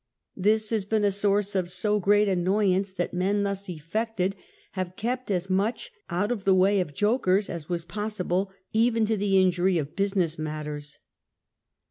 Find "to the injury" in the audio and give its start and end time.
9.05-9.77